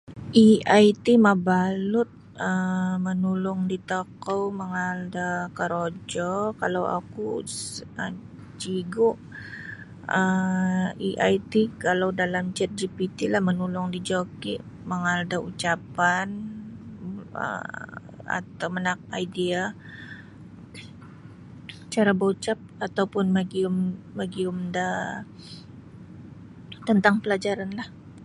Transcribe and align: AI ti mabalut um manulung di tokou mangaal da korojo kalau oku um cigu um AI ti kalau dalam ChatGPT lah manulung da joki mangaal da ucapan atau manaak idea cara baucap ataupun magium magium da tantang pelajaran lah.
AI 0.45 0.85
ti 1.03 1.13
mabalut 1.25 2.09
um 2.49 2.93
manulung 3.05 3.61
di 3.71 3.77
tokou 3.91 4.43
mangaal 4.59 4.99
da 5.15 5.27
korojo 5.57 6.31
kalau 6.59 6.83
oku 6.99 7.25
um 8.05 8.13
cigu 8.61 9.09
um 10.19 10.73
AI 11.07 11.33
ti 11.51 11.61
kalau 11.85 12.09
dalam 12.21 12.45
ChatGPT 12.57 13.17
lah 13.33 13.41
manulung 13.47 13.87
da 13.93 13.99
joki 14.09 14.53
mangaal 14.89 15.21
da 15.31 15.37
ucapan 15.49 16.27
atau 18.37 18.67
manaak 18.75 19.01
idea 19.23 19.61
cara 21.93 22.11
baucap 22.21 22.59
ataupun 22.85 23.25
magium 23.37 23.75
magium 24.19 24.57
da 24.75 24.85
tantang 26.87 27.15
pelajaran 27.23 27.71
lah. 27.79 27.89